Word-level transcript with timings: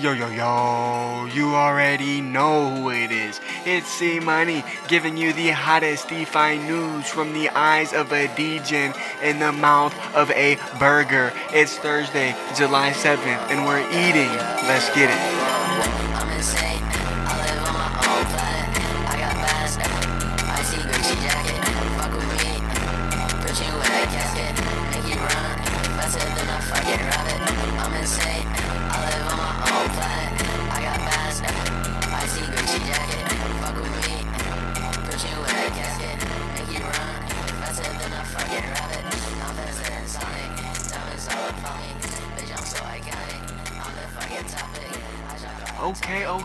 Yo, 0.00 0.12
yo, 0.12 0.28
yo, 0.28 1.26
you 1.26 1.54
already 1.54 2.20
know 2.20 2.74
who 2.74 2.90
it 2.90 3.10
is. 3.10 3.40
It's 3.64 3.86
C 3.86 4.20
Money 4.20 4.64
giving 4.88 5.16
you 5.16 5.32
the 5.32 5.50
hottest 5.50 6.08
DeFi 6.08 6.58
news 6.58 7.06
from 7.06 7.32
the 7.32 7.48
eyes 7.50 7.92
of 7.92 8.12
a 8.12 8.28
degen 8.34 8.94
in 9.22 9.38
the 9.38 9.52
mouth 9.52 9.94
of 10.14 10.30
a 10.30 10.58
burger. 10.78 11.32
It's 11.50 11.76
Thursday, 11.76 12.34
July 12.56 12.92
7th, 12.92 13.50
and 13.50 13.66
we're 13.66 13.86
eating. 13.90 14.30
Let's 14.66 14.88
get 14.94 15.10
it. 15.10 15.31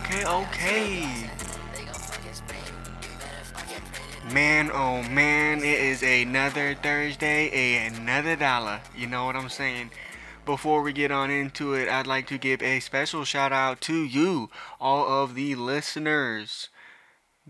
Pray 0.08 0.24
okay. 0.24 1.30
Man, 4.32 4.72
oh 4.74 5.04
man, 5.04 5.60
it 5.60 5.80
is 5.80 6.04
another 6.04 6.76
Thursday, 6.76 7.88
another 7.88 8.36
dollar. 8.36 8.82
You 8.96 9.08
know 9.08 9.26
what 9.26 9.36
I'm 9.36 9.50
saying? 9.50 9.92
Before 10.46 10.82
we 10.82 10.94
get 10.94 11.12
on 11.12 11.30
into 11.30 11.74
it, 11.74 11.90
I'd 11.90 12.08
like 12.08 12.28
to 12.28 12.38
give 12.38 12.62
a 12.62 12.80
special 12.80 13.26
shout 13.26 13.52
out 13.52 13.82
to 13.82 13.96
you, 13.96 14.50
all 14.80 15.24
of 15.24 15.36
the 15.36 15.56
listeners. 15.56 16.70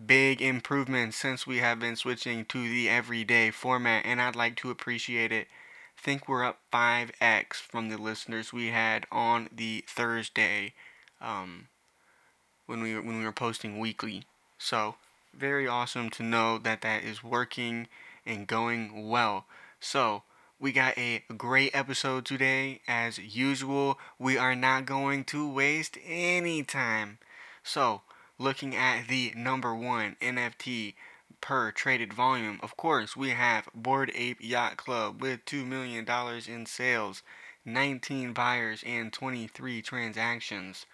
Big 0.05 0.41
improvement 0.41 1.13
since 1.13 1.45
we 1.45 1.57
have 1.57 1.79
been 1.79 1.95
switching 1.95 2.45
to 2.45 2.61
the 2.61 2.89
everyday 2.89 3.51
format, 3.51 4.05
and 4.05 4.21
I'd 4.21 4.35
like 4.35 4.55
to 4.57 4.71
appreciate 4.71 5.31
it. 5.31 5.47
Think 5.95 6.27
we're 6.27 6.45
up 6.45 6.59
5x 6.71 7.55
from 7.55 7.89
the 7.89 7.97
listeners 7.97 8.53
we 8.53 8.67
had 8.67 9.05
on 9.11 9.49
the 9.51 9.83
Thursday 9.87 10.73
um, 11.19 11.67
when 12.67 12.81
we 12.81 12.93
when 12.95 13.17
we 13.17 13.25
were 13.25 13.31
posting 13.31 13.79
weekly. 13.79 14.23
So 14.59 14.95
very 15.37 15.67
awesome 15.67 16.09
to 16.09 16.23
know 16.23 16.57
that 16.57 16.81
that 16.81 17.03
is 17.03 17.23
working 17.23 17.87
and 18.25 18.47
going 18.47 19.07
well. 19.07 19.45
So, 19.79 20.23
we 20.59 20.71
got 20.71 20.97
a 20.97 21.23
great 21.37 21.75
episode 21.75 22.25
today. 22.25 22.81
As 22.87 23.19
usual, 23.19 23.99
we 24.17 24.37
are 24.37 24.55
not 24.55 24.87
going 24.87 25.23
to 25.25 25.47
waste 25.47 25.97
any 26.03 26.63
time. 26.63 27.19
So, 27.63 28.01
looking 28.39 28.75
at 28.75 29.07
the 29.07 29.33
number 29.35 29.75
one 29.75 30.15
NFT 30.19 30.95
per 31.39 31.71
traded 31.71 32.13
volume, 32.13 32.59
of 32.63 32.75
course, 32.75 33.15
we 33.15 33.29
have 33.29 33.69
Bored 33.75 34.11
Ape 34.15 34.39
Yacht 34.41 34.77
Club 34.77 35.21
with 35.21 35.45
$2 35.45 35.65
million 35.65 36.07
in 36.47 36.65
sales, 36.65 37.21
19 37.63 38.33
buyers, 38.33 38.83
and 38.83 39.13
23 39.13 39.83
transactions. 39.83 40.87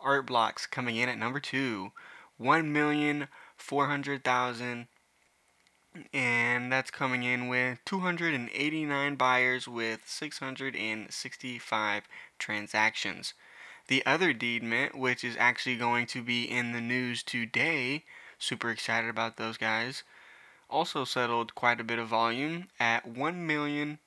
Art 0.00 0.26
Blocks 0.26 0.66
coming 0.66 0.96
in 0.96 1.08
at 1.08 1.18
number 1.18 1.40
two, 1.40 1.92
1,400,000 2.40 4.86
and 6.12 6.70
that's 6.70 6.90
coming 6.90 7.22
in 7.22 7.48
with 7.48 7.78
289 7.84 9.16
buyers 9.16 9.66
with 9.66 10.02
665 10.06 12.02
transactions. 12.38 13.34
The 13.88 14.02
Otherdeed 14.06 14.62
mint, 14.62 14.96
which 14.96 15.24
is 15.24 15.36
actually 15.38 15.76
going 15.76 16.06
to 16.08 16.22
be 16.22 16.44
in 16.44 16.72
the 16.72 16.80
news 16.80 17.22
today, 17.22 18.04
super 18.38 18.70
excited 18.70 19.08
about 19.08 19.36
those 19.36 19.56
guys, 19.56 20.02
also 20.68 21.04
settled 21.04 21.54
quite 21.54 21.80
a 21.80 21.84
bit 21.84 21.98
of 21.98 22.08
volume 22.08 22.68
at 22.78 23.06
1 23.06 23.46
million. 23.46 23.98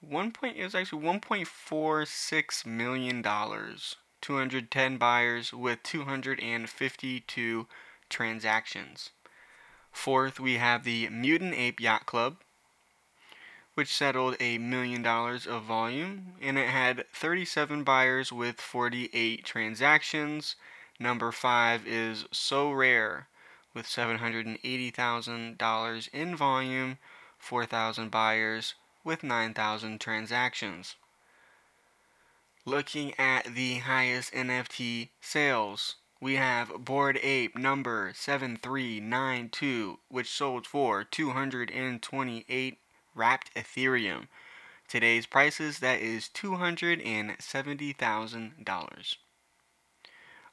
One 0.00 0.32
point 0.32 0.56
it 0.56 0.64
was 0.64 0.74
actually 0.74 1.02
1.46 1.02 2.66
million 2.66 3.22
dollars. 3.22 3.96
210 4.20 4.96
buyers 4.96 5.52
with 5.52 5.82
252 5.82 7.66
transactions. 8.08 9.10
Fourth, 9.92 10.38
we 10.38 10.58
have 10.58 10.84
the 10.84 11.08
Mutant 11.08 11.54
Ape 11.54 11.80
Yacht 11.80 12.06
Club, 12.06 12.36
which 13.74 13.92
settled 13.94 14.36
a 14.40 14.58
million 14.58 15.02
dollars 15.02 15.46
of 15.46 15.64
volume, 15.64 16.34
and 16.40 16.56
it 16.58 16.68
had 16.68 17.06
37 17.12 17.82
buyers 17.82 18.32
with 18.32 18.60
48 18.60 19.44
transactions. 19.44 20.54
Number 20.98 21.32
five 21.32 21.86
is 21.86 22.24
Sorare, 22.32 23.26
with 23.72 23.86
$780,000 23.86 26.08
in 26.12 26.36
volume, 26.36 26.98
4,000 27.38 28.10
buyers 28.10 28.74
with 29.02 29.22
9,000 29.22 29.98
transactions. 30.00 30.96
Looking 32.66 33.18
at 33.18 33.54
the 33.54 33.78
highest 33.78 34.34
NFT 34.34 35.08
sales, 35.22 35.96
we 36.20 36.34
have 36.34 36.84
Bored 36.84 37.18
Ape 37.22 37.56
number 37.56 38.12
7392, 38.14 39.98
which 40.08 40.30
sold 40.30 40.66
for 40.66 41.02
228 41.02 42.78
wrapped 43.14 43.54
Ethereum. 43.54 44.28
Today's 44.86 45.24
prices, 45.24 45.78
that 45.78 46.00
is 46.00 46.28
$270,000. 46.34 49.16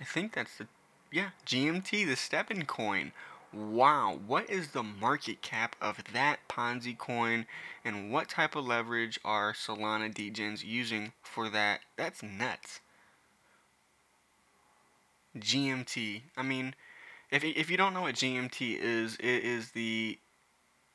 I 0.00 0.04
think 0.04 0.34
that's 0.34 0.56
the 0.56 0.66
yeah, 1.10 1.30
GMT, 1.46 2.06
the 2.06 2.16
STEPN 2.16 2.66
coin. 2.66 3.12
Wow, 3.52 4.18
what 4.26 4.48
is 4.48 4.68
the 4.68 4.82
market 4.82 5.42
cap 5.42 5.76
of 5.78 6.02
that 6.14 6.38
Ponzi 6.48 6.96
coin 6.96 7.44
and 7.84 8.10
what 8.10 8.30
type 8.30 8.56
of 8.56 8.64
leverage 8.64 9.20
are 9.22 9.52
Solana 9.52 10.12
degens 10.12 10.64
using 10.64 11.12
for 11.22 11.50
that? 11.50 11.80
That's 11.98 12.22
nuts. 12.22 12.80
GMT. 15.36 16.22
I 16.34 16.42
mean, 16.42 16.74
if 17.32 17.42
if 17.44 17.68
you 17.70 17.76
don't 17.76 17.94
know 17.94 18.02
what 18.02 18.14
GMT 18.16 18.76
is, 18.78 19.16
it 19.16 19.44
is 19.44 19.72
the 19.72 20.20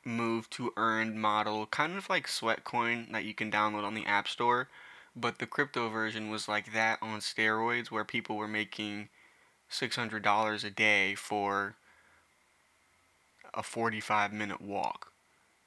move 0.04 0.50
to 0.50 0.72
earned 0.76 1.16
model, 1.20 1.66
kind 1.66 1.96
of 1.96 2.08
like 2.10 2.26
Sweatcoin 2.28 3.12
that 3.12 3.24
you 3.24 3.34
can 3.34 3.50
download 3.52 3.84
on 3.84 3.94
the 3.94 4.06
App 4.06 4.28
Store, 4.28 4.68
but 5.16 5.38
the 5.38 5.46
crypto 5.46 5.88
version 5.90 6.30
was 6.30 6.48
like 6.48 6.72
that 6.74 6.98
on 7.02 7.20
steroids 7.20 7.90
where 7.90 8.04
people 8.04 8.36
were 8.36 8.48
making 8.48 9.10
$600 9.70 10.64
a 10.64 10.70
day 10.70 11.14
for 11.16 11.76
a 13.54 13.62
45 13.62 14.32
minute 14.32 14.60
walk. 14.60 15.12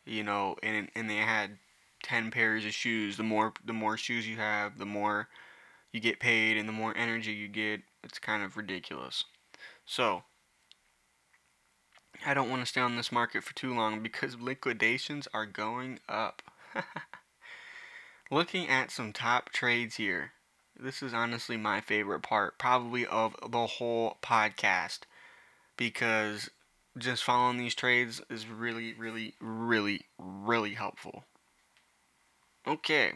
you 0.06 0.24
know, 0.24 0.57
and 0.63 0.89
and 0.95 1.09
they 1.09 1.17
had 1.17 1.59
ten 2.03 2.31
pairs 2.31 2.65
of 2.65 2.74
shoes. 2.74 3.17
The 3.17 3.24
more 3.24 3.53
the 3.65 3.74
more 3.74 3.97
shoes 3.97 4.27
you 4.27 4.38
have, 4.38 4.77
the 4.79 4.85
more 4.88 5.29
you 5.94 6.00
get 6.01 6.19
paid, 6.19 6.57
and 6.57 6.67
the 6.69 6.74
more 6.74 6.95
energy 6.97 7.33
you 7.33 7.47
get. 7.50 7.81
It's 8.03 8.19
kind 8.19 8.44
of 8.44 8.57
ridiculous. 8.57 9.25
So 9.85 10.24
I 12.25 12.33
don't 12.33 12.50
want 12.50 12.62
to 12.62 12.68
stay 12.68 12.81
on 12.81 12.95
this 12.95 13.12
market 13.12 13.44
for 13.44 13.56
too 13.56 13.73
long 13.73 14.01
because 14.01 14.39
liquidations 14.39 15.27
are 15.33 15.45
going 15.45 16.00
up. 16.07 16.41
Looking 18.31 18.69
at 18.69 18.91
some 18.91 19.12
top 19.12 19.50
trades 19.50 19.95
here. 19.95 20.31
This 20.79 21.01
is 21.01 21.13
honestly 21.13 21.57
my 21.57 21.81
favorite 21.81 22.21
part, 22.21 22.57
probably 22.57 23.06
of 23.06 23.35
the 23.50 23.68
whole 23.68 24.18
podcast, 24.21 25.00
because 25.77 26.50
just 26.97 27.23
following 27.23 27.57
these 27.57 27.75
trades 27.75 28.21
is 28.29 28.47
really, 28.47 28.94
really, 28.94 29.35
really, 29.39 30.06
really 30.17 30.75
helpful. 30.75 31.25
Okay. 32.67 33.13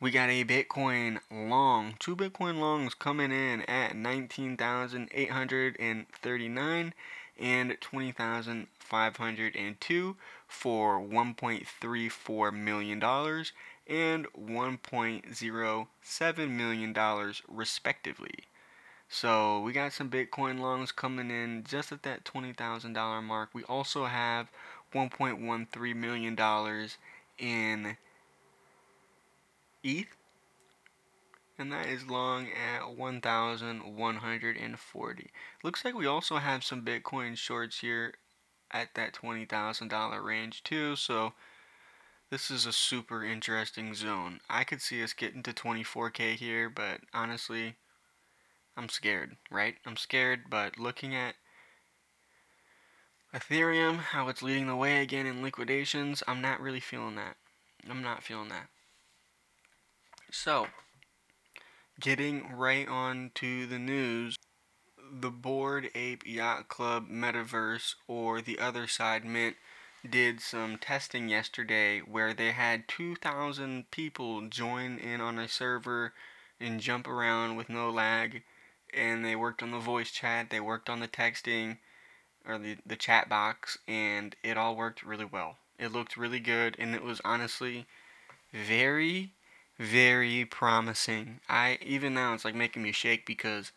We 0.00 0.10
got 0.10 0.30
a 0.30 0.44
Bitcoin 0.44 1.18
long, 1.30 1.94
two 2.00 2.16
Bitcoin 2.16 2.58
longs 2.58 2.94
coming 2.94 3.30
in 3.30 3.62
at 3.62 3.94
19,839 3.94 6.94
and 7.38 7.76
20,502 7.80 10.16
for 10.46 11.00
1.34 11.00 12.52
million 12.54 12.98
dollars 12.98 13.52
and 13.86 14.26
1.07 14.32 16.50
million 16.50 16.92
dollars 16.92 17.42
respectively. 17.48 18.34
So 19.08 19.60
we 19.60 19.72
got 19.72 19.92
some 19.92 20.08
Bitcoin 20.08 20.60
longs 20.60 20.92
coming 20.92 21.30
in 21.30 21.64
just 21.68 21.92
at 21.92 22.02
that 22.04 22.24
$20,000 22.24 23.22
mark. 23.22 23.50
We 23.52 23.64
also 23.64 24.06
have 24.06 24.50
1.13 24.94 25.96
million 25.96 26.34
dollars 26.34 26.96
in 27.38 27.98
ETH, 29.84 30.06
and 31.62 31.72
that 31.72 31.86
is 31.86 32.08
long 32.08 32.48
at 32.48 32.96
1,140. 32.96 35.30
Looks 35.62 35.84
like 35.84 35.94
we 35.94 36.06
also 36.06 36.38
have 36.38 36.64
some 36.64 36.84
Bitcoin 36.84 37.36
shorts 37.36 37.78
here 37.78 38.14
at 38.72 38.94
that 38.94 39.14
$20,000 39.14 40.24
range 40.24 40.64
too, 40.64 40.96
so 40.96 41.34
this 42.30 42.50
is 42.50 42.66
a 42.66 42.72
super 42.72 43.24
interesting 43.24 43.94
zone. 43.94 44.40
I 44.50 44.64
could 44.64 44.82
see 44.82 45.04
us 45.04 45.12
getting 45.12 45.44
to 45.44 45.52
24k 45.52 46.34
here, 46.34 46.68
but 46.68 47.02
honestly, 47.14 47.76
I'm 48.76 48.88
scared, 48.88 49.36
right? 49.48 49.76
I'm 49.86 49.96
scared, 49.96 50.50
but 50.50 50.80
looking 50.80 51.14
at 51.14 51.36
Ethereum, 53.32 53.98
how 53.98 54.26
it's 54.26 54.42
leading 54.42 54.66
the 54.66 54.74
way 54.74 55.00
again 55.00 55.26
in 55.26 55.44
liquidations, 55.44 56.24
I'm 56.26 56.42
not 56.42 56.60
really 56.60 56.80
feeling 56.80 57.14
that. 57.14 57.36
I'm 57.88 58.02
not 58.02 58.24
feeling 58.24 58.48
that. 58.48 58.66
So, 60.32 60.66
getting 62.02 62.52
right 62.52 62.88
on 62.88 63.30
to 63.32 63.64
the 63.64 63.78
news, 63.78 64.36
the 65.20 65.30
Bored 65.30 65.88
Ape 65.94 66.24
Yacht 66.26 66.68
Club 66.68 67.08
Metaverse, 67.08 67.94
or 68.08 68.42
the 68.42 68.56
Otherside 68.56 69.24
Mint, 69.24 69.56
did 70.08 70.40
some 70.40 70.78
testing 70.78 71.28
yesterday 71.28 72.00
where 72.00 72.34
they 72.34 72.50
had 72.50 72.88
2,000 72.88 73.88
people 73.92 74.42
join 74.48 74.98
in 74.98 75.20
on 75.20 75.38
a 75.38 75.46
server 75.46 76.12
and 76.60 76.80
jump 76.80 77.06
around 77.06 77.54
with 77.54 77.68
no 77.68 77.88
lag. 77.88 78.42
And 78.92 79.24
they 79.24 79.36
worked 79.36 79.62
on 79.62 79.70
the 79.70 79.78
voice 79.78 80.10
chat, 80.10 80.50
they 80.50 80.60
worked 80.60 80.90
on 80.90 80.98
the 80.98 81.08
texting, 81.08 81.78
or 82.44 82.58
the, 82.58 82.78
the 82.84 82.96
chat 82.96 83.28
box, 83.28 83.78
and 83.86 84.34
it 84.42 84.58
all 84.58 84.74
worked 84.74 85.04
really 85.04 85.24
well. 85.24 85.56
It 85.78 85.92
looked 85.92 86.16
really 86.16 86.40
good, 86.40 86.74
and 86.80 86.96
it 86.96 87.04
was 87.04 87.20
honestly 87.24 87.86
very 88.52 89.34
very 89.82 90.44
promising. 90.44 91.40
I 91.48 91.78
even 91.82 92.14
now 92.14 92.34
it's 92.34 92.44
like 92.44 92.54
making 92.54 92.82
me 92.82 92.92
shake 92.92 93.26
because 93.26 93.72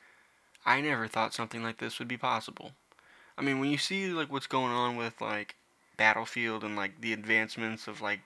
I 0.66 0.82
never 0.82 1.08
thought 1.08 1.34
something 1.34 1.64
like 1.64 1.78
this 1.80 2.00
would 2.00 2.08
be 2.08 2.18
possible. 2.18 2.72
I 3.38 3.42
mean, 3.42 3.60
when 3.60 3.72
you 3.72 3.78
see 3.78 4.10
like 4.10 4.32
what's 4.32 4.48
going 4.48 4.72
on 4.74 4.96
with 4.98 5.22
like 5.22 5.56
Battlefield 5.98 6.64
and 6.64 6.76
like 6.76 7.02
the 7.02 7.14
advancements 7.14 7.88
of 7.88 8.02
like 8.02 8.22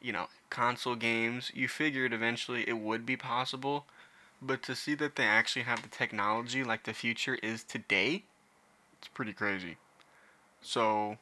you 0.00 0.12
know, 0.12 0.26
console 0.50 0.96
games, 0.96 1.52
you 1.54 1.68
figured 1.68 2.12
eventually 2.12 2.68
it 2.68 2.78
would 2.78 3.06
be 3.06 3.16
possible, 3.16 3.86
but 4.42 4.62
to 4.64 4.74
see 4.76 4.94
that 4.96 5.16
they 5.16 5.24
actually 5.24 5.62
have 5.62 5.82
the 5.82 5.88
technology 5.88 6.64
like 6.64 6.84
the 6.84 6.94
future 6.94 7.36
is 7.42 7.64
today, 7.64 8.24
it's 8.98 9.08
pretty 9.08 9.32
crazy. 9.32 9.76
So, 10.62 11.18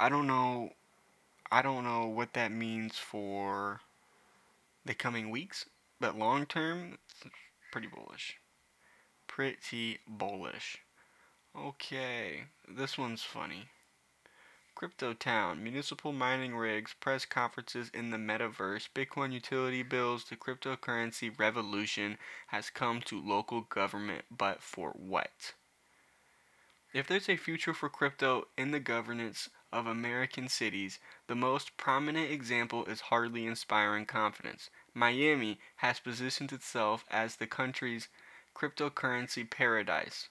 I 0.00 0.08
don't 0.08 0.26
know 0.26 0.72
I 1.52 1.62
don't 1.62 1.84
know 1.84 2.06
what 2.06 2.34
that 2.34 2.52
means 2.52 2.96
for 2.98 3.80
the 4.84 4.94
coming 4.94 5.30
weeks, 5.30 5.66
but 6.00 6.18
long 6.18 6.46
term, 6.46 6.98
pretty 7.72 7.88
bullish. 7.88 8.36
Pretty 9.26 9.98
bullish. 10.06 10.78
Okay, 11.56 12.44
this 12.68 12.96
one's 12.96 13.22
funny. 13.22 13.68
Crypto 14.74 15.12
Town, 15.12 15.62
municipal 15.62 16.12
mining 16.12 16.56
rigs, 16.56 16.94
press 17.00 17.26
conferences 17.26 17.90
in 17.92 18.10
the 18.10 18.16
metaverse, 18.16 18.88
Bitcoin 18.94 19.32
utility 19.32 19.82
bills, 19.82 20.24
the 20.24 20.36
cryptocurrency 20.36 21.38
revolution 21.38 22.16
has 22.46 22.70
come 22.70 23.02
to 23.02 23.20
local 23.20 23.60
government, 23.60 24.24
but 24.30 24.62
for 24.62 24.90
what? 24.92 25.52
If 26.94 27.06
there's 27.06 27.28
a 27.28 27.36
future 27.36 27.74
for 27.74 27.88
crypto 27.88 28.48
in 28.56 28.70
the 28.70 28.80
governance 28.80 29.50
of 29.72 29.86
American 29.86 30.48
cities, 30.48 30.98
the 31.26 31.34
most 31.34 31.76
prominent 31.76 32.30
example 32.30 32.84
is 32.86 33.02
hardly 33.02 33.46
inspiring 33.46 34.06
confidence. 34.06 34.70
Miami 34.94 35.58
has 35.76 36.00
positioned 36.00 36.52
itself 36.52 37.04
as 37.10 37.36
the 37.36 37.46
country's 37.46 38.08
cryptocurrency 38.54 39.48
paradise. 39.48 40.28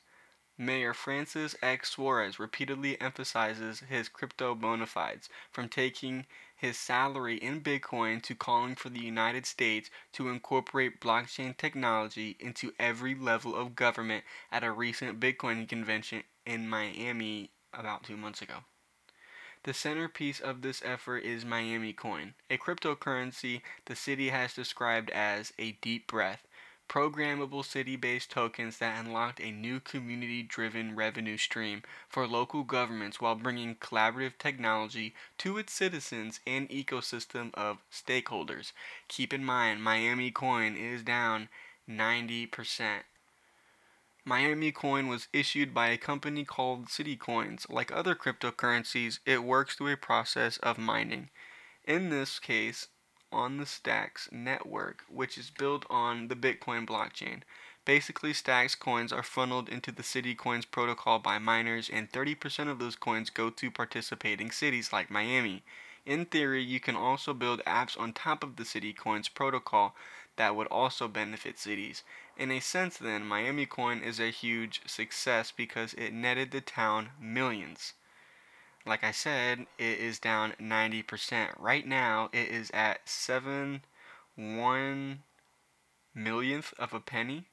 Mayor 0.58 0.94
Francis 0.94 1.56
X. 1.62 1.92
Suarez 1.92 2.38
repeatedly 2.38 3.00
emphasizes 3.00 3.80
his 3.80 4.10
crypto 4.10 4.54
bona 4.54 4.86
fides, 4.86 5.30
from 5.50 5.70
taking 5.70 6.26
his 6.54 6.78
salary 6.78 7.38
in 7.38 7.62
Bitcoin 7.62 8.22
to 8.24 8.36
calling 8.36 8.76
for 8.76 8.90
the 8.90 9.00
United 9.00 9.46
States 9.46 9.90
to 10.12 10.28
incorporate 10.28 11.00
blockchain 11.00 11.56
technology 11.56 12.36
into 12.42 12.74
every 12.78 13.16
level 13.16 13.56
of 13.56 13.74
government 13.74 14.26
at 14.52 14.66
a 14.66 14.72
recent 14.72 15.18
Bitcoin 15.18 15.66
convention 15.66 16.24
in 16.46 16.68
Miami 16.68 17.52
about 17.74 18.04
two 18.04 18.18
months 18.18 18.42
ago. 18.42 18.56
The 19.64 19.74
centerpiece 19.74 20.40
of 20.40 20.62
this 20.62 20.82
effort 20.86 21.20
is 21.20 21.44
Miami 21.44 21.94
Coin, 21.94 22.34
a 22.50 22.58
cryptocurrency 22.58 23.62
the 23.86 23.96
city 23.96 24.30
has 24.30 24.54
described 24.54 25.10
as 25.10 25.54
a 25.60 25.74
deep 25.74 26.08
breath 26.08 26.48
programmable 26.90 27.64
city 27.64 27.96
based 27.96 28.32
tokens 28.32 28.80
that 28.80 29.00
unlocked 29.00 29.40
a 29.40 29.52
new 29.52 29.80
community 29.80 30.42
driven 30.42 30.96
revenue 30.96 31.38
stream 31.38 31.84
for 32.10 32.28
local 32.28 32.64
governments 32.64 33.22
while 33.22 33.36
bringing 33.36 33.76
collaborative 33.76 34.38
technology 34.38 35.14
to 35.38 35.58
its 35.58 35.72
citizens 35.72 36.40
and 36.46 36.68
ecosystem 36.70 37.54
of 37.54 37.78
stakeholders. 37.94 38.74
Keep 39.08 39.34
in 39.34 39.46
mind, 39.46 39.84
Miami 39.84 40.32
Coin 40.32 40.76
is 40.76 41.04
down 41.04 41.48
90%. 41.88 43.04
Miami 44.30 44.72
Coin 44.72 45.08
was 45.08 45.28
issued 45.34 45.74
by 45.74 45.88
a 45.88 45.98
company 45.98 46.46
called 46.46 46.88
City 46.88 47.16
Coins. 47.16 47.66
Like 47.68 47.92
other 47.92 48.14
cryptocurrencies, 48.14 49.18
it 49.26 49.44
works 49.44 49.74
through 49.74 49.94
a 49.94 49.98
process 49.98 50.58
of 50.58 50.78
mining. 50.78 51.32
In 51.84 52.12
this 52.12 52.38
case, 52.38 52.90
on 53.32 53.58
the 53.58 53.66
Stacks 53.66 54.30
network, 54.32 55.04
which 55.10 55.36
is 55.36 55.50
built 55.50 55.84
on 55.90 56.28
the 56.28 56.36
Bitcoin 56.36 56.86
blockchain. 56.86 57.42
Basically, 57.86 58.32
Stacks 58.32 58.76
coins 58.76 59.12
are 59.12 59.24
funneled 59.24 59.68
into 59.68 59.92
the 59.92 60.04
City 60.04 60.36
Coins 60.36 60.66
protocol 60.66 61.18
by 61.18 61.40
miners, 61.40 61.90
and 61.92 62.12
30% 62.12 62.70
of 62.70 62.78
those 62.78 62.96
coins 62.96 63.32
go 63.32 63.50
to 63.50 63.72
participating 63.72 64.52
cities 64.52 64.94
like 64.94 65.10
Miami. 65.10 65.64
In 66.06 66.26
theory, 66.26 66.62
you 66.62 66.80
can 66.80 66.96
also 66.96 67.34
build 67.34 67.64
apps 67.66 68.00
on 68.00 68.14
top 68.14 68.44
of 68.44 68.58
the 68.58 68.66
City 68.66 68.94
Coins 68.94 69.28
protocol 69.28 69.96
that 70.40 70.56
would 70.56 70.68
also 70.68 71.08
benefit 71.08 71.60
cities. 71.60 72.04
In 72.40 72.50
a 72.50 72.60
sense, 72.60 72.98
then, 72.98 73.28
Miami 73.28 73.68
Coin 73.68 74.02
is 74.02 74.20
a 74.20 74.32
huge 74.32 74.82
success 74.88 75.52
because 75.56 75.94
it 75.94 76.14
netted 76.14 76.50
the 76.50 76.62
town 76.62 77.10
millions 77.22 77.94
like 78.86 79.04
I 79.04 79.12
said, 79.12 79.68
it 79.78 80.00
is 80.00 80.20
down 80.20 80.54
90%. 80.60 81.50
Right 81.60 81.86
now, 81.86 82.30
it 82.34 82.50
is 82.50 82.72
at 82.74 83.08
7 83.08 83.82
1 84.36 85.20
millionth 86.16 86.74
of 86.80 86.94
a 86.94 87.00
penny. 87.00 87.46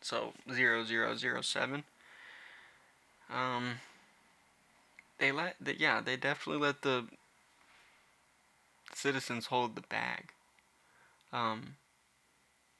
So 0.00 0.32
0007. 0.50 1.84
Um, 3.30 3.74
they 5.18 5.32
let, 5.32 5.56
the, 5.60 5.78
yeah, 5.78 6.00
they 6.00 6.16
definitely 6.16 6.62
let 6.62 6.82
the 6.82 7.06
citizens 8.94 9.46
hold 9.46 9.74
the 9.74 9.82
bag. 9.82 10.30
Um, 11.32 11.76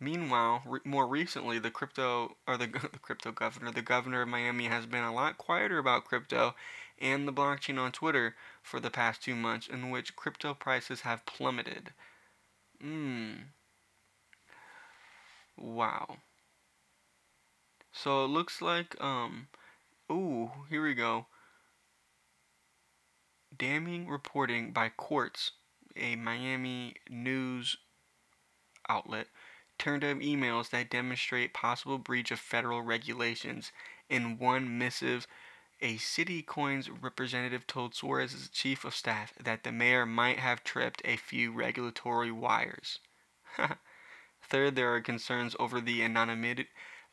Meanwhile, 0.04 0.62
re- 0.66 0.80
more 0.84 1.06
recently, 1.06 1.58
the 1.58 1.70
crypto 1.70 2.36
or 2.46 2.58
the, 2.58 2.66
the 2.66 2.98
crypto 3.02 3.32
governor, 3.32 3.70
the 3.72 3.80
governor 3.80 4.20
of 4.20 4.28
Miami, 4.28 4.66
has 4.66 4.84
been 4.84 5.02
a 5.02 5.14
lot 5.14 5.38
quieter 5.38 5.78
about 5.78 6.04
crypto 6.04 6.54
and 6.98 7.26
the 7.26 7.32
blockchain 7.32 7.78
on 7.78 7.90
Twitter 7.90 8.36
for 8.62 8.80
the 8.80 8.90
past 8.90 9.22
two 9.22 9.34
months, 9.34 9.66
in 9.66 9.88
which 9.88 10.14
crypto 10.14 10.52
prices 10.52 11.00
have 11.00 11.24
plummeted. 11.24 11.94
Mmm. 12.84 13.44
Wow. 15.56 16.18
So 17.90 18.26
it 18.26 18.28
looks 18.28 18.60
like, 18.60 19.02
um, 19.02 19.48
ooh, 20.12 20.50
here 20.68 20.84
we 20.84 20.92
go. 20.92 21.26
Damning 23.56 24.06
reporting 24.06 24.72
by 24.72 24.90
Quartz, 24.90 25.52
a 25.96 26.14
Miami 26.16 26.96
news 27.08 27.78
outlet, 28.86 29.28
turned 29.78 30.04
up 30.04 30.18
emails 30.18 30.70
that 30.70 30.90
demonstrate 30.90 31.52
possible 31.52 31.98
breach 31.98 32.30
of 32.30 32.38
federal 32.38 32.82
regulations. 32.82 33.72
In 34.08 34.38
one 34.38 34.78
missive, 34.78 35.26
a 35.80 35.96
CityCoins 35.96 36.88
representative 37.02 37.66
told 37.66 37.94
Suarez's 37.94 38.48
chief 38.48 38.84
of 38.84 38.94
staff 38.94 39.32
that 39.42 39.64
the 39.64 39.72
mayor 39.72 40.06
might 40.06 40.38
have 40.38 40.64
tripped 40.64 41.02
a 41.04 41.16
few 41.16 41.52
regulatory 41.52 42.30
wires. 42.30 43.00
Third, 44.42 44.76
there 44.76 44.94
are 44.94 45.00
concerns 45.00 45.56
over 45.58 45.80
the 45.80 46.02
anonymity. 46.02 46.68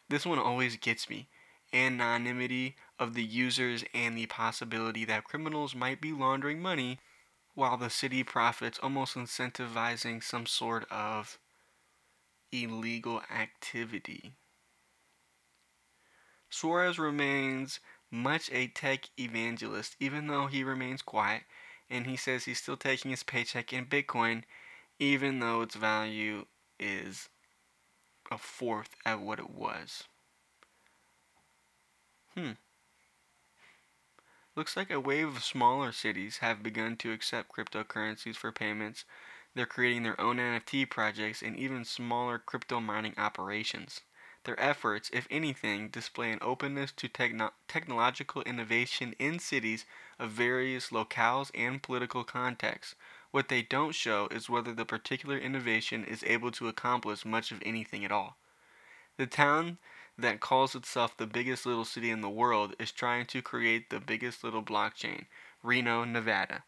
This 0.09 0.25
one 0.25 0.39
always 0.39 0.77
gets 0.77 1.09
me. 1.09 1.27
Anonymity 1.73 2.75
of 2.99 3.13
the 3.13 3.23
users 3.23 3.83
and 3.93 4.17
the 4.17 4.25
possibility 4.25 5.05
that 5.05 5.23
criminals 5.23 5.73
might 5.73 6.01
be 6.01 6.11
laundering 6.11 6.61
money 6.61 6.99
while 7.53 7.77
the 7.77 7.89
city 7.89 8.23
profits, 8.23 8.79
almost 8.81 9.15
incentivizing 9.15 10.23
some 10.23 10.45
sort 10.45 10.85
of 10.89 11.39
illegal 12.51 13.21
activity. 13.31 14.33
Suarez 16.49 16.99
remains 16.99 17.79
much 18.11 18.49
a 18.51 18.67
tech 18.67 19.09
evangelist, 19.17 19.95
even 19.99 20.27
though 20.27 20.47
he 20.47 20.63
remains 20.63 21.01
quiet, 21.01 21.43
and 21.89 22.05
he 22.05 22.17
says 22.17 22.43
he's 22.43 22.61
still 22.61 22.77
taking 22.77 23.11
his 23.11 23.23
paycheck 23.23 23.71
in 23.71 23.85
Bitcoin, 23.85 24.43
even 24.99 25.39
though 25.39 25.61
its 25.61 25.75
value 25.75 26.45
is 26.79 27.29
a 28.29 28.37
fourth 28.37 28.95
of 29.05 29.21
what 29.21 29.39
it 29.39 29.49
was. 29.49 30.03
Hmm. 32.35 32.51
Looks 34.55 34.75
like 34.75 34.91
a 34.91 34.99
wave 34.99 35.27
of 35.27 35.43
smaller 35.43 35.91
cities 35.91 36.37
have 36.37 36.63
begun 36.63 36.97
to 36.97 37.13
accept 37.13 37.53
cryptocurrencies 37.53 38.35
for 38.35 38.51
payments. 38.51 39.05
They're 39.53 39.65
creating 39.65 40.03
their 40.03 40.19
own 40.19 40.37
NFT 40.37 40.89
projects 40.89 41.41
and 41.41 41.57
even 41.57 41.83
smaller 41.83 42.39
crypto 42.39 42.79
mining 42.79 43.13
operations. 43.17 44.01
Their 44.43 44.59
efforts, 44.59 45.09
if 45.13 45.27
anything, 45.29 45.89
display 45.89 46.31
an 46.31 46.39
openness 46.41 46.91
to 46.93 47.07
techno- 47.07 47.53
technological 47.67 48.41
innovation 48.43 49.13
in 49.19 49.39
cities 49.39 49.85
of 50.17 50.31
various 50.31 50.89
locales 50.89 51.51
and 51.53 51.83
political 51.83 52.23
contexts. 52.23 52.95
What 53.31 53.49
they 53.49 53.61
don't 53.61 53.93
show 53.93 54.27
is 54.31 54.49
whether 54.49 54.73
the 54.73 54.85
particular 54.85 55.37
innovation 55.37 56.05
is 56.05 56.23
able 56.23 56.51
to 56.51 56.67
accomplish 56.67 57.25
much 57.25 57.51
of 57.51 57.61
anything 57.65 58.03
at 58.03 58.11
all. 58.11 58.37
The 59.17 59.27
town 59.27 59.77
that 60.17 60.39
calls 60.39 60.75
itself 60.75 61.15
the 61.15 61.27
biggest 61.27 61.65
little 61.65 61.85
city 61.85 62.09
in 62.09 62.21
the 62.21 62.29
world 62.29 62.75
is 62.79 62.91
trying 62.91 63.25
to 63.27 63.41
create 63.41 63.89
the 63.89 63.99
biggest 63.99 64.43
little 64.43 64.63
blockchain, 64.63 65.25
Reno, 65.61 66.03
Nevada. 66.03 66.63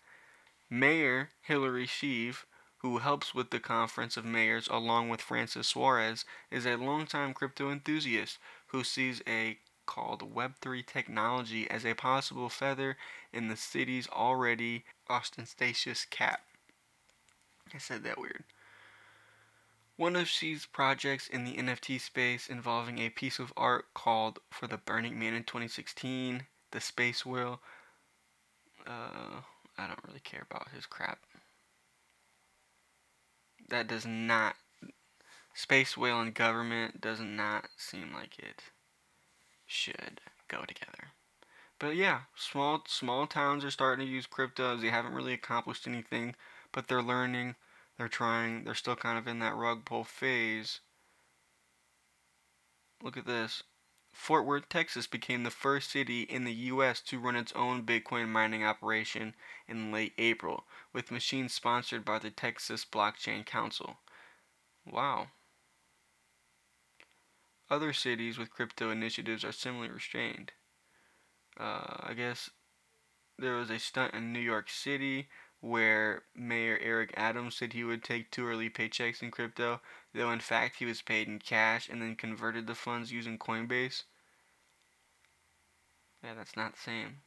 Mayor 0.69 1.29
Hillary 1.41 1.87
Schieve, 1.87 2.45
who 2.83 2.97
helps 2.97 3.33
with 3.33 3.49
the 3.49 3.61
Conference 3.61 4.17
of 4.17 4.25
Mayors 4.25 4.67
along 4.67 5.07
with 5.07 5.21
Francis 5.21 5.69
Suarez, 5.69 6.25
is 6.51 6.65
a 6.65 6.75
longtime 6.75 7.33
crypto 7.33 7.71
enthusiast 7.71 8.37
who 8.67 8.83
sees 8.83 9.21
a 9.25 9.57
called 9.85 10.35
Web3 10.35 10.85
technology 10.85 11.69
as 11.69 11.85
a 11.85 11.93
possible 11.93 12.49
feather 12.49 12.97
in 13.31 13.47
the 13.47 13.55
city's 13.55 14.07
already 14.09 14.83
ostentatious 15.09 16.05
cap. 16.05 16.41
I 17.73 17.77
said 17.77 18.03
that 18.03 18.19
weird. 18.19 18.43
One 19.95 20.15
of 20.15 20.27
Schieve's 20.27 20.65
projects 20.65 21.27
in 21.27 21.45
the 21.45 21.55
NFT 21.55 22.01
space 22.01 22.47
involving 22.47 22.99
a 22.99 23.09
piece 23.09 23.39
of 23.39 23.53
art 23.55 23.85
called 23.93 24.39
For 24.51 24.67
the 24.67 24.77
Burning 24.77 25.17
Man 25.17 25.33
in 25.33 25.43
2016, 25.43 26.47
The 26.71 26.81
Space 26.81 27.25
Whale. 27.25 27.61
Uh, 28.85 29.41
I 29.77 29.87
don't 29.87 30.03
really 30.05 30.19
care 30.19 30.45
about 30.49 30.69
his 30.75 30.85
crap. 30.85 31.19
That 33.69 33.87
does 33.87 34.05
not. 34.05 34.55
Space 35.53 35.95
Whale 35.95 36.19
and 36.19 36.33
government 36.33 36.99
does 36.99 37.19
not 37.19 37.67
seem 37.77 38.13
like 38.13 38.39
it 38.39 38.63
should 39.65 40.21
go 40.47 40.63
together. 40.65 41.09
But 41.79 41.95
yeah, 41.95 42.21
small 42.35 42.83
small 42.87 43.27
towns 43.27 43.63
are 43.63 43.71
starting 43.71 44.05
to 44.05 44.11
use 44.11 44.27
cryptos. 44.27 44.81
They 44.81 44.89
haven't 44.89 45.13
really 45.13 45.33
accomplished 45.33 45.87
anything, 45.87 46.35
but 46.71 46.87
they're 46.87 47.03
learning 47.03 47.55
they're 47.97 48.07
trying, 48.07 48.63
they're 48.63 48.73
still 48.75 48.95
kind 48.95 49.17
of 49.17 49.27
in 49.27 49.39
that 49.39 49.55
rug 49.55 49.85
pull 49.85 50.03
phase. 50.03 50.79
Look 53.01 53.17
at 53.17 53.25
this. 53.25 53.63
Fort 54.13 54.45
Worth, 54.45 54.69
Texas 54.69 55.07
became 55.07 55.43
the 55.43 55.49
first 55.49 55.89
city 55.89 56.21
in 56.21 56.45
the 56.45 56.53
U.S. 56.53 57.01
to 57.01 57.19
run 57.19 57.35
its 57.35 57.51
own 57.53 57.83
Bitcoin 57.83 58.29
mining 58.29 58.63
operation 58.63 59.33
in 59.67 59.91
late 59.91 60.13
April, 60.17 60.65
with 60.93 61.11
machines 61.11 61.53
sponsored 61.53 62.05
by 62.05 62.19
the 62.19 62.29
Texas 62.29 62.85
Blockchain 62.85 63.43
Council. 63.45 63.97
Wow. 64.89 65.27
Other 67.69 67.91
cities 67.91 68.37
with 68.37 68.51
crypto 68.51 68.91
initiatives 68.91 69.43
are 69.43 69.51
similarly 69.51 69.91
restrained. 69.91 70.51
Uh, 71.59 71.97
I 72.01 72.13
guess 72.15 72.51
there 73.39 73.55
was 73.55 73.71
a 73.71 73.79
stunt 73.79 74.13
in 74.13 74.31
New 74.31 74.39
York 74.39 74.69
City 74.69 75.27
where 75.63 76.23
Mayor 76.35 76.77
Eric 76.81 77.13
Adams 77.15 77.55
said 77.55 77.71
he 77.71 77.85
would 77.85 78.03
take 78.03 78.29
two 78.29 78.45
early 78.45 78.69
paychecks 78.69 79.21
in 79.21 79.31
crypto, 79.31 79.79
though 80.13 80.29
in 80.29 80.41
fact 80.41 80.75
he 80.75 80.85
was 80.85 81.01
paid 81.01 81.25
in 81.29 81.39
cash 81.39 81.87
and 81.87 82.01
then 82.01 82.17
converted 82.17 82.67
the 82.67 82.75
funds 82.75 83.13
using 83.13 83.37
Coinbase. 83.37 84.03
Yeah, 86.21 86.33
that's 86.33 86.57
not 86.57 86.73
the 86.73 86.81
same. 86.81 87.21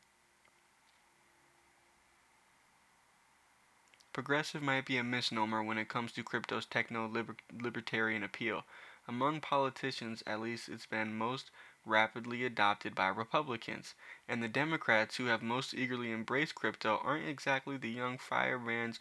Progressive 4.12 4.62
might 4.62 4.84
be 4.84 4.98
a 4.98 5.04
misnomer 5.04 5.62
when 5.62 5.78
it 5.78 5.88
comes 5.88 6.12
to 6.12 6.22
crypto's 6.22 6.66
techno 6.66 7.10
libertarian 7.58 8.22
appeal. 8.22 8.64
Among 9.08 9.40
politicians, 9.40 10.22
at 10.26 10.42
least, 10.42 10.68
it's 10.68 10.84
been 10.84 11.16
most 11.16 11.50
rapidly 11.86 12.44
adopted 12.44 12.94
by 12.94 13.08
Republicans, 13.08 13.94
and 14.28 14.42
the 14.42 14.48
Democrats 14.48 15.16
who 15.16 15.26
have 15.26 15.42
most 15.42 15.72
eagerly 15.72 16.12
embraced 16.12 16.54
crypto 16.54 17.00
aren't 17.02 17.28
exactly 17.28 17.76
the 17.76 17.90
young 17.90 18.18
firebrands 18.18 18.98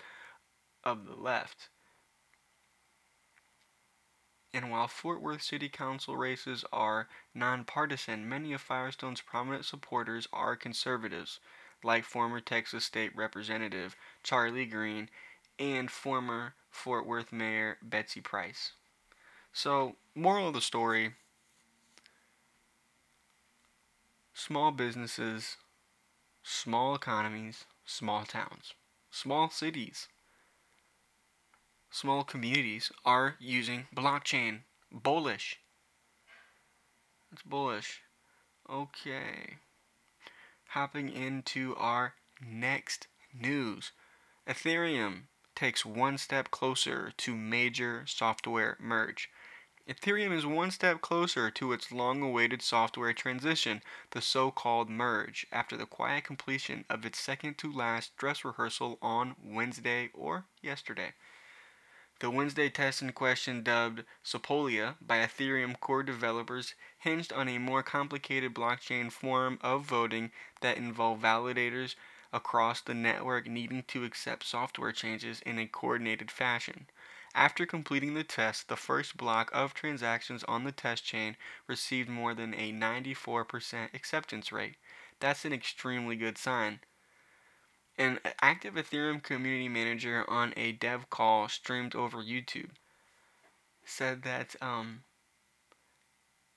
of 0.83 1.05
the 1.05 1.15
left. 1.15 1.69
And 4.53 4.71
while 4.71 4.87
Fort 4.87 5.21
Worth 5.21 5.41
City 5.41 5.67
Council 5.67 6.15
races 6.15 6.63
are 6.71 7.09
nonpartisan, 7.33 8.29
many 8.29 8.53
of 8.53 8.61
Firestone's 8.61 9.19
prominent 9.19 9.65
supporters 9.65 10.29
are 10.31 10.55
conservatives, 10.55 11.41
like 11.83 12.05
former 12.05 12.39
Texas 12.39 12.85
State 12.85 13.13
Representative 13.15 13.97
Charlie 14.23 14.65
Geren 14.65 15.09
and 15.59 15.91
former 15.91 16.53
Fort 16.69 17.05
Worth 17.05 17.33
Mayor 17.33 17.77
Betsy 17.81 18.21
Price. 18.21 18.71
So, 19.51 19.97
moral 20.13 20.47
of 20.47 20.53
the 20.53 20.61
story 20.61 21.15
small 24.35 24.69
businesses, 24.69 25.55
small 26.43 26.93
economies, 26.93 27.63
small 27.85 28.25
towns, 28.25 28.73
small 29.09 29.49
cities, 29.49 30.09
small 31.89 32.25
communities 32.25 32.91
are 33.05 33.35
using 33.39 33.87
blockchain. 33.95 34.59
Bullish. 34.91 35.59
It's 37.31 37.43
bullish. 37.43 38.01
Okay. 38.69 39.55
Hopping 40.69 41.09
into 41.09 41.73
our 41.77 42.15
next 42.45 43.07
news. 43.33 43.93
Ethereum 44.47 45.23
takes 45.55 45.85
one 45.85 46.17
step 46.17 46.51
closer 46.51 47.13
to 47.17 47.35
major 47.35 48.03
software 48.05 48.75
merge. 48.81 49.29
Ethereum 49.87 50.31
is 50.35 50.47
one 50.47 50.71
step 50.71 50.99
closer 50.99 51.51
to 51.51 51.71
its 51.71 51.91
long 51.91 52.19
awaited 52.23 52.63
software 52.63 53.13
transition, 53.13 53.83
the 54.09 54.21
so 54.21 54.49
called 54.49 54.89
merge, 54.89 55.45
after 55.51 55.77
the 55.77 55.85
quiet 55.85 56.23
completion 56.23 56.85
of 56.89 57.05
its 57.05 57.19
second 57.19 57.59
to 57.59 57.71
last 57.71 58.17
dress 58.17 58.43
rehearsal 58.43 58.97
on 58.99 59.35
Wednesday 59.43 60.09
or 60.15 60.45
yesterday. 60.59 61.13
The 62.19 62.31
Wednesday 62.31 62.67
test 62.67 63.03
in 63.03 63.11
question, 63.11 63.61
dubbed 63.61 64.05
Sepolia 64.23 64.95
by 64.99 65.17
Ethereum 65.17 65.79
core 65.79 66.01
developers, 66.01 66.73
hinged 66.97 67.31
on 67.31 67.47
a 67.47 67.59
more 67.59 67.83
complicated 67.83 68.55
blockchain 68.55 69.11
form 69.11 69.59
of 69.61 69.83
voting 69.83 70.31
that 70.61 70.77
involved 70.77 71.21
validators 71.21 71.93
across 72.33 72.81
the 72.81 72.95
network 72.95 73.45
needing 73.45 73.83
to 73.89 74.03
accept 74.03 74.47
software 74.47 74.91
changes 74.91 75.41
in 75.41 75.59
a 75.59 75.67
coordinated 75.67 76.31
fashion. 76.31 76.87
After 77.35 77.65
completing 77.65 78.13
the 78.13 78.23
test, 78.23 78.69
the 78.69 78.77
first 78.77 79.17
block 79.17 79.51
of 79.53 79.73
transactions 79.73 80.45
on 80.45 80.63
the 80.63 80.71
test 80.71 81.03
chain 81.03 81.35
received 81.67 82.07
more 82.07 82.33
than 82.33 82.53
a 82.53 82.71
94% 82.71 83.93
acceptance 83.93 84.53
rate. 84.53 84.77
That's 85.19 85.43
an 85.43 85.51
extremely 85.51 86.15
good 86.15 86.37
sign. 86.37 86.79
An 87.97 88.21
active 88.41 88.75
Ethereum 88.75 89.21
community 89.21 89.67
manager 89.67 90.23
on 90.29 90.53
a 90.55 90.71
dev 90.71 91.09
call 91.09 91.49
streamed 91.49 91.93
over 91.93 92.19
YouTube 92.19 92.71
said 93.83 94.23
that 94.23 94.55
um, 94.61 95.03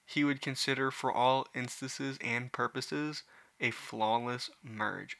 he 0.06 0.22
would 0.22 0.40
consider 0.40 0.92
for 0.92 1.12
all 1.12 1.48
instances 1.56 2.18
and 2.20 2.52
purposes 2.52 3.24
a 3.58 3.72
flawless 3.72 4.48
merge. 4.62 5.18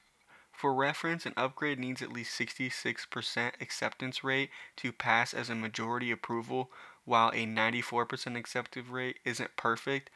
For 0.59 0.75
reference, 0.75 1.25
an 1.25 1.35
upgrade 1.37 1.79
needs 1.79 2.03
at 2.03 2.11
least 2.11 2.37
66% 2.37 3.53
acceptance 3.61 4.25
rate 4.25 4.51
to 4.79 4.91
pass 4.91 5.33
as 5.33 5.49
a 5.49 5.55
majority 5.55 6.11
approval, 6.11 6.73
while 7.05 7.29
a 7.29 7.47
94% 7.47 8.37
acceptance 8.37 8.89
rate 8.89 9.21
isn't 9.25 9.57
perfect. 9.57 10.11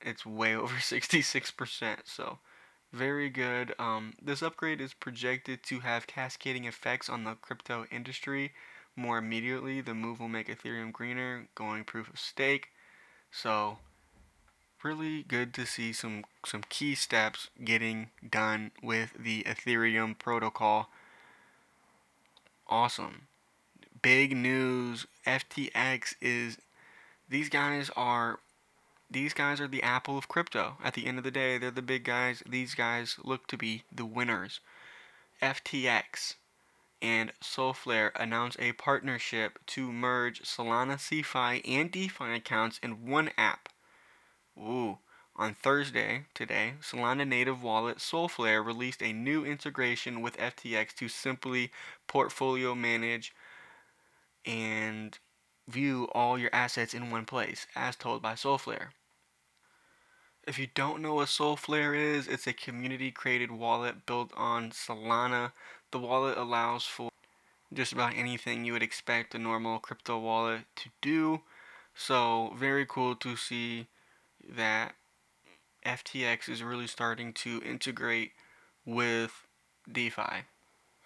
It's 0.00 0.26
way 0.26 0.52
over 0.56 0.74
66%, 0.74 1.98
so 2.06 2.40
very 2.92 3.30
good. 3.30 3.72
Um, 3.78 4.14
this 4.20 4.42
upgrade 4.42 4.80
is 4.80 4.94
projected 4.94 5.62
to 5.62 5.78
have 5.78 6.08
cascading 6.08 6.64
effects 6.64 7.08
on 7.08 7.22
the 7.22 7.36
crypto 7.36 7.86
industry 7.92 8.50
more 8.96 9.18
immediately. 9.18 9.80
The 9.80 9.94
move 9.94 10.18
will 10.18 10.28
make 10.28 10.48
Ethereum 10.48 10.90
greener, 10.90 11.46
going 11.54 11.84
proof 11.84 12.12
of 12.12 12.18
stake. 12.18 12.70
So, 13.30 13.78
really 14.84 15.22
good 15.22 15.54
to 15.54 15.64
see 15.66 15.92
some 15.92 16.24
some 16.44 16.62
key 16.68 16.94
steps 16.94 17.48
getting 17.64 18.10
done 18.28 18.70
with 18.82 19.12
the 19.18 19.42
Ethereum 19.44 20.18
protocol. 20.18 20.90
Awesome. 22.68 23.22
Big 24.02 24.36
news. 24.36 25.06
FTX 25.26 26.14
is 26.20 26.58
these 27.28 27.48
guys 27.48 27.90
are 27.96 28.38
these 29.10 29.32
guys 29.32 29.60
are 29.60 29.68
the 29.68 29.82
apple 29.82 30.18
of 30.18 30.28
crypto. 30.28 30.76
At 30.82 30.94
the 30.94 31.06
end 31.06 31.18
of 31.18 31.24
the 31.24 31.30
day, 31.30 31.56
they're 31.56 31.70
the 31.70 31.82
big 31.82 32.04
guys. 32.04 32.42
These 32.46 32.74
guys 32.74 33.16
look 33.22 33.46
to 33.48 33.56
be 33.56 33.84
the 33.90 34.04
winners. 34.04 34.60
FTX 35.40 36.34
and 37.00 37.32
Solflare 37.42 38.10
announced 38.16 38.56
a 38.60 38.72
partnership 38.72 39.58
to 39.66 39.92
merge 39.92 40.42
Solana 40.42 40.96
CeFi 40.96 41.60
and 41.68 41.90
DeFi 41.90 42.34
accounts 42.34 42.78
in 42.82 43.06
one 43.06 43.30
app. 43.36 43.68
Ooh. 44.58 44.98
On 45.36 45.52
Thursday, 45.52 46.26
today, 46.32 46.74
Solana 46.80 47.26
native 47.26 47.60
wallet 47.60 47.98
Solflare 47.98 48.64
released 48.64 49.02
a 49.02 49.12
new 49.12 49.44
integration 49.44 50.22
with 50.22 50.36
FTX 50.36 50.94
to 50.94 51.08
simply 51.08 51.72
portfolio 52.06 52.72
manage 52.72 53.34
and 54.46 55.18
view 55.66 56.08
all 56.12 56.38
your 56.38 56.50
assets 56.52 56.94
in 56.94 57.10
one 57.10 57.24
place, 57.24 57.66
as 57.74 57.96
told 57.96 58.22
by 58.22 58.34
Solflare. 58.34 58.90
If 60.46 60.58
you 60.58 60.68
don't 60.72 61.02
know 61.02 61.14
what 61.14 61.28
Solflare 61.28 61.96
is, 61.96 62.28
it's 62.28 62.46
a 62.46 62.52
community 62.52 63.10
created 63.10 63.50
wallet 63.50 64.06
built 64.06 64.30
on 64.36 64.70
Solana. 64.70 65.50
The 65.90 65.98
wallet 65.98 66.38
allows 66.38 66.84
for 66.84 67.10
just 67.72 67.92
about 67.92 68.14
anything 68.14 68.64
you 68.64 68.74
would 68.74 68.82
expect 68.82 69.34
a 69.34 69.38
normal 69.38 69.80
crypto 69.80 70.18
wallet 70.18 70.66
to 70.76 70.90
do. 71.00 71.40
So, 71.94 72.54
very 72.56 72.86
cool 72.86 73.16
to 73.16 73.36
see 73.36 73.88
that 74.48 74.94
FTX 75.84 76.48
is 76.48 76.62
really 76.62 76.86
starting 76.86 77.32
to 77.34 77.60
integrate 77.64 78.32
with 78.86 79.46
DeFi. 79.90 80.44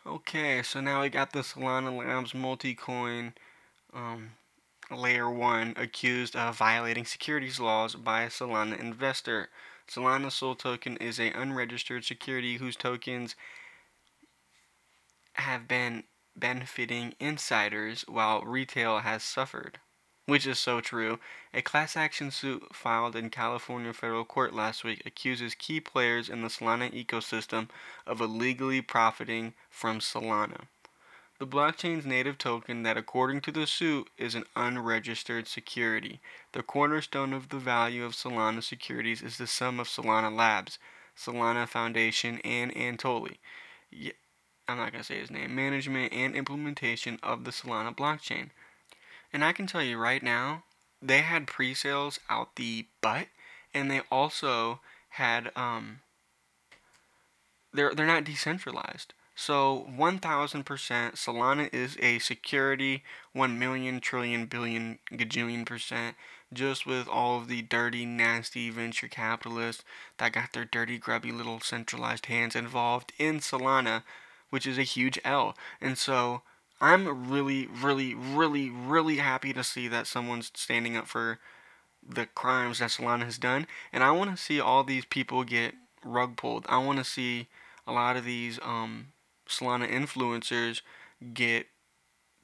Okay, 0.07 0.63
so 0.63 0.81
now 0.81 1.03
we 1.03 1.09
got 1.09 1.33
the 1.33 1.41
Solana 1.41 1.97
Labs 1.97 2.35
multi-coin 2.35 3.35
um, 3.93 4.31
layer 4.91 5.31
1 5.31 5.75
accused 5.77 6.37
of 6.37 6.57
violating 6.57 7.05
securities 7.05 7.61
laws 7.61 7.95
by 7.95 8.23
a 8.23 8.29
Solana 8.29 8.79
investor. 8.79 9.49
Solana 9.89 10.31
Sol 10.31 10.55
token 10.55 10.97
is 10.99 11.19
a 11.19 11.33
unregistered 11.33 12.05
security 12.05 12.57
whose 12.57 12.77
tokens 12.77 13.35
have 15.35 15.67
been 15.67 16.05
benefiting 16.37 17.15
insiders 17.19 18.05
while 18.09 18.43
retail 18.43 19.01
has 19.01 19.23
suffered 19.23 19.79
which 20.29 20.47
is 20.47 20.59
so 20.59 20.79
true. 20.79 21.19
A 21.55 21.63
class 21.63 21.97
action 21.97 22.31
suit 22.31 22.77
filed 22.77 23.17
in 23.17 23.31
California 23.31 23.95
federal 23.95 24.27
court 24.27 24.53
last 24.53 24.85
week 24.85 25.01
accuses 25.07 25.55
key 25.55 25.81
players 25.81 26.29
in 26.29 26.43
the 26.43 26.49
Solana 26.49 26.93
ecosystem 26.93 27.71
of 28.07 28.21
illegally 28.21 28.83
profiting 28.83 29.55
from 29.71 30.01
Solana. 30.01 30.67
The 31.39 31.47
blockchain's 31.47 32.05
native 32.05 32.37
token, 32.37 32.83
that 32.83 32.99
according 32.99 33.41
to 33.43 33.53
the 33.53 33.67
suit 33.67 34.11
is 34.19 34.35
an 34.35 34.45
unregistered 34.55 35.49
security. 35.49 36.21
The 36.53 36.63
cornerstone 36.63 37.33
of 37.33 37.49
the 37.49 37.57
value 37.57 38.05
of 38.05 38.13
Solana 38.13 38.63
securities 38.63 39.23
is 39.23 39.39
the 39.39 39.47
sum 39.47 39.81
of 39.81 39.89
Solana 39.89 40.31
Labs, 40.31 40.79
Solana 41.17 41.67
Foundation, 41.67 42.39
and 42.45 42.71
Anatoly. 42.75 43.39
I'm 44.69 44.77
not 44.77 44.93
going 44.93 45.03
to 45.03 45.05
say 45.05 45.21
his 45.21 45.31
name. 45.31 45.55
Management 45.55 46.13
and 46.13 46.37
implementation 46.37 47.19
of 47.23 47.45
the 47.45 47.51
Solana 47.51 47.97
blockchain. 47.97 48.51
And 49.33 49.45
I 49.45 49.53
can 49.53 49.67
tell 49.67 49.83
you 49.83 49.99
right 49.99 50.23
now, 50.23 50.65
they 51.01 51.21
had 51.21 51.47
pre-sales 51.47 52.19
out 52.29 52.57
the 52.57 52.87
butt, 53.01 53.29
and 53.75 53.91
they 53.91 54.03
also 54.11 54.81
had 55.11 55.51
um. 55.57 56.01
They're 57.73 57.95
they're 57.95 58.07
not 58.07 58.25
decentralized. 58.25 59.13
So 59.35 59.87
1000% 59.97 60.65
Solana 60.65 61.73
is 61.73 61.97
a 62.01 62.19
security 62.19 63.05
1 63.35 63.57
million 63.57 64.01
trillion 64.01 64.47
billion 64.47 64.99
gajillion 65.13 65.65
percent 65.65 66.17
just 66.53 66.87
with 66.87 67.07
all 67.07 67.39
of 67.39 67.47
the 67.47 67.63
dirty 67.63 68.05
nasty 68.05 68.69
venture 68.69 69.07
capitalists 69.07 69.85
that 70.17 70.33
got 70.33 70.55
their 70.55 70.65
dirty 70.65 70.99
grubby 70.99 71.31
little 71.31 71.61
centralized 71.61 72.27
hands 72.27 72.57
involved 72.57 73.13
in 73.17 73.39
Solana 73.39 74.03
which 74.51 74.67
is 74.67 74.79
a 74.79 74.83
huge 74.83 75.19
L. 75.25 75.57
And 75.81 75.97
so 75.97 76.43
I'm 76.81 77.31
really, 77.31 77.67
really, 77.67 78.15
really, 78.15 78.71
really 78.71 79.17
happy 79.17 79.53
to 79.53 79.65
see 79.65 79.89
that 79.89 80.07
someone's 80.07 80.53
standing 80.55 80.97
up 80.97 81.07
for 81.07 81.39
the 82.07 82.27
crimes 82.27 82.79
that 82.79 82.91
Solana 82.91 83.25
has 83.25 83.39
done. 83.39 83.67
And 83.93 84.05
I 84.05 84.11
want 84.13 84.31
to 84.31 84.43
see 84.43 84.61
all 84.61 84.85
these 84.85 85.05
people 85.05 85.45
get 85.45 85.75
rug 86.05 86.37
pulled. 86.37 86.65
I 86.69 86.79
want 86.79 86.99
to 86.99 87.05
see 87.05 87.49
a 87.87 87.93
lot 87.93 88.17
of 88.17 88.25
these 88.25 88.59
um, 88.63 89.09
Solana 89.49 89.91
influencers 89.91 90.83
get 91.35 91.67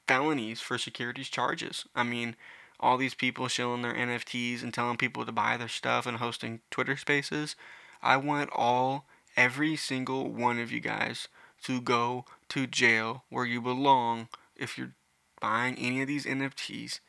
felonies 0.07 0.61
for 0.61 0.77
securities 0.77 1.29
charges. 1.29 1.85
I 1.95 2.03
mean, 2.03 2.35
all 2.79 2.97
these 2.97 3.13
people 3.13 3.47
showing 3.47 3.81
their 3.81 3.93
NFTs 3.93 4.61
and 4.61 4.73
telling 4.73 4.97
people 4.97 5.25
to 5.25 5.31
buy 5.31 5.57
their 5.57 5.67
stuff 5.69 6.05
and 6.05 6.17
hosting 6.17 6.61
Twitter 6.69 6.97
spaces. 6.97 7.55
I 8.03 8.17
want 8.17 8.49
all, 8.53 9.05
every 9.37 9.75
single 9.75 10.29
one 10.29 10.59
of 10.59 10.71
you 10.71 10.79
guys 10.79 11.27
to 11.63 11.81
go 11.81 12.25
to 12.49 12.67
jail 12.67 13.23
where 13.29 13.45
you 13.45 13.61
belong 13.61 14.27
if 14.55 14.77
you're 14.77 14.93
buying 15.41 15.77
any 15.77 16.01
of 16.01 16.07
these 16.07 16.25
NFTs 16.25 16.99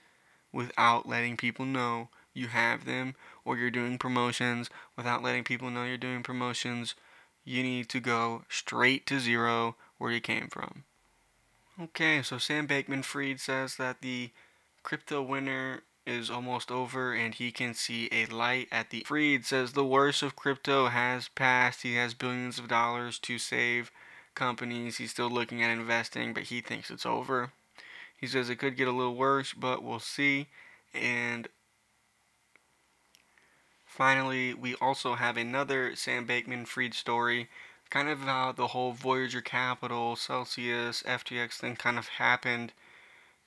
without 0.53 1.09
letting 1.09 1.37
people 1.37 1.65
know 1.65 2.09
you 2.33 2.49
have 2.49 2.85
them 2.85 3.15
or 3.45 3.57
you're 3.57 3.71
doing 3.71 3.99
promotions 3.99 4.69
without 4.97 5.23
letting 5.23 5.45
people 5.45 5.71
know 5.71 5.85
you're 5.85 5.97
doing 5.97 6.23
promotions. 6.23 6.95
You 7.45 7.63
need 7.63 7.89
to 7.91 8.01
go 8.01 8.45
straight 8.49 9.07
to 9.07 9.21
zero 9.21 9.77
where 9.99 10.11
you 10.11 10.21
came 10.21 10.49
from. 10.49 10.85
Okay, 11.81 12.23
so 12.23 12.39
Sam 12.39 12.67
Bankman 12.67 13.05
Fried 13.05 13.41
says 13.41 13.77
that 13.77 14.01
the 14.01 14.31
crypto 14.83 15.23
winter 15.23 15.83
is 16.07 16.31
almost 16.31 16.71
over 16.71 17.13
and 17.13 17.35
he 17.35 17.51
can 17.51 17.75
see 17.75 18.09
a 18.13 18.27
light 18.27 18.69
at 18.71 18.91
the 18.91 19.03
Fried 19.07 19.45
says 19.45 19.73
the 19.73 19.85
worst 19.85 20.23
of 20.23 20.37
crypto 20.37 20.87
has 20.87 21.29
passed. 21.29 21.83
He 21.83 21.97
has 21.97 22.15
billions 22.15 22.59
of 22.59 22.69
dollars 22.69 23.19
to 23.21 23.39
save 23.39 23.91
companies. 24.37 24.99
He's 24.99 25.11
still 25.11 25.29
looking 25.31 25.63
at 25.63 25.71
investing, 25.71 26.33
but 26.33 26.45
he 26.45 26.61
thinks 26.61 26.91
it's 26.91 27.05
over. 27.05 27.51
He 28.17 28.29
says 28.29 28.49
it 28.49 28.57
could 28.57 28.77
get 28.77 28.87
a 28.87 28.93
little 28.93 29.17
worse, 29.17 29.53
but 29.53 29.83
we'll 29.83 29.99
see. 29.99 30.47
And 30.95 31.49
finally, 33.85 34.55
we 34.55 34.77
also 34.77 35.15
have 35.15 35.37
another 35.37 35.97
Sam 35.97 36.27
Bankman 36.27 36.67
Fried 36.67 36.95
story, 36.95 37.49
kind 37.91 38.09
of 38.09 38.21
how 38.21 38.53
the 38.53 38.69
whole 38.69 38.93
Voyager 38.93 39.41
Capital, 39.41 40.15
Celsius, 40.15 41.03
FTX 41.03 41.55
thing 41.55 41.77
kind 41.77 41.99
of 41.99 42.09
happened. 42.09 42.73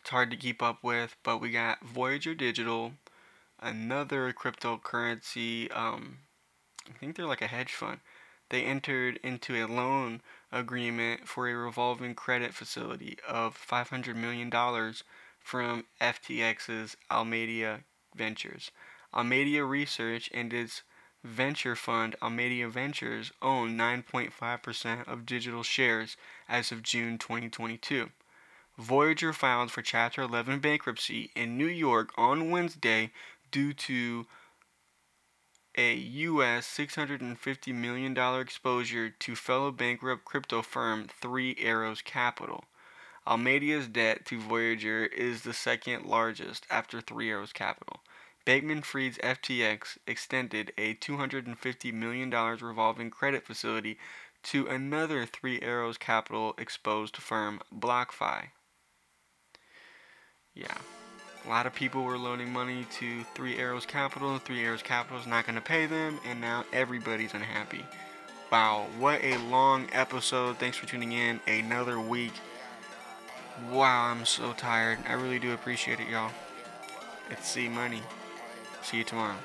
It's 0.02 0.10
hard 0.10 0.32
to 0.32 0.38
keep 0.38 0.62
up 0.62 0.84
with, 0.84 1.16
but 1.24 1.40
we 1.40 1.52
got 1.52 1.82
Voyager 1.82 2.34
Digital, 2.34 2.94
another 3.60 4.34
cryptocurrency. 4.34 5.76
Um, 5.76 6.20
I 6.88 6.98
think 6.98 7.16
they're 7.16 7.26
like 7.26 7.42
a 7.42 7.48
hedge 7.48 7.74
fund. 7.74 8.00
They 8.50 8.64
entered 8.64 9.20
into 9.24 9.56
a 9.56 9.68
loan 9.68 10.22
agreement 10.52 11.28
for 11.28 11.48
a 11.48 11.56
revolving 11.56 12.16
credit 12.16 12.54
facility 12.54 13.18
of 13.28 13.56
$500 13.58 14.16
million 14.16 14.50
from 15.40 15.86
FTX's 16.02 16.98
Alameda 17.12 17.82
Ventures. 18.16 18.72
Alameda 19.14 19.64
Research 19.64 20.30
and 20.34 20.52
its 20.52 20.82
venture 21.24 21.76
fund 21.76 22.16
Alameda 22.22 22.70
Ventures 22.70 23.32
own 23.42 23.78
9.5% 23.78 25.08
of 25.08 25.26
digital 25.26 25.64
shares 25.64 26.18
as 26.48 26.72
of 26.72 26.82
June 26.82 27.18
2022. 27.18 28.10
Voyager 28.78 29.34
filed 29.34 29.72
for 29.72 29.82
Chapter 29.82 30.22
11 30.22 30.60
bankruptcy 30.60 31.32
in 31.36 31.58
New 31.58 31.68
York 31.68 32.12
on 32.18 32.50
Wednesday 32.50 33.12
due 33.52 33.74
to 33.74 34.26
a 35.80 35.96
U.S. 35.96 36.68
$650 36.68 37.74
million 37.74 38.18
exposure 38.38 39.10
to 39.10 39.34
fellow 39.34 39.72
bankrupt 39.72 40.26
crypto 40.26 40.62
firm 40.62 41.08
Three 41.22 41.56
Arrows 41.58 42.02
Capital. 42.02 42.66
Alameda's 43.26 43.88
debt 43.88 44.26
to 44.26 44.42
Voyager 44.42 45.06
is 45.06 45.44
the 45.44 45.54
second 45.54 46.06
largest 46.06 46.66
after 46.70 47.00
Three 47.00 47.30
Arrows 47.30 47.54
Capital. 47.54 48.02
Bankman 48.46 48.84
Fried's 48.84 49.18
FTX 49.20 49.98
extended 50.06 50.74
a 50.78 50.96
$250 50.96 51.94
million 51.94 52.30
revolving 52.30 53.10
credit 53.10 53.46
facility 53.46 53.98
to 54.44 54.68
another 54.68 55.26
Three 55.26 55.62
Arrows 55.62 55.98
Capital 55.98 56.56
exposed 56.58 57.16
firm, 57.16 57.62
BlockFi. 57.74 58.48
Yeah. 60.54 60.78
A 61.46 61.50
lot 61.50 61.66
of 61.66 61.74
people 61.74 62.04
were 62.04 62.18
loaning 62.18 62.52
money 62.52 62.86
to 63.00 63.24
Three 63.34 63.58
Arrows 63.58 63.86
Capital. 63.86 64.34
and 64.34 64.44
Three 64.44 64.64
Arrows 64.64 64.84
Capital 64.84 65.20
is 65.20 65.26
not 65.26 65.46
going 65.46 65.56
to 65.56 65.62
pay 65.62 65.86
them, 65.86 66.20
and 66.28 66.40
now 66.42 66.66
everybody's 66.74 67.34
unhappy. 67.34 67.86
Wow, 68.52 68.88
what 68.98 69.24
a 69.24 69.38
long 69.38 69.88
episode. 69.92 70.58
Thanks 70.58 70.78
for 70.78 70.86
tuning 70.86 71.12
in. 71.12 71.40
Another 71.48 72.00
week. 72.00 72.34
Wow, 73.72 74.06
I'm 74.06 74.26
so 74.26 74.54
tired. 74.54 75.00
I 75.08 75.14
really 75.14 75.40
do 75.40 75.54
appreciate 75.54 76.00
it, 76.00 76.10
y'all. 76.10 76.32
It's 77.30 77.48
C 77.48 77.70
Money. 77.70 78.02
See 78.82 78.98
you 78.98 79.04
tomorrow. 79.04 79.36